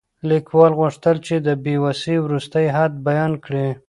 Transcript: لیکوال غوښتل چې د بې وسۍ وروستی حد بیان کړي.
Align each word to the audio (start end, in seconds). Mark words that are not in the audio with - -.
لیکوال 0.29 0.71
غوښتل 0.79 1.15
چې 1.27 1.35
د 1.47 1.47
بې 1.63 1.75
وسۍ 1.83 2.15
وروستی 2.21 2.65
حد 2.75 2.91
بیان 3.07 3.31
کړي. 3.45 3.67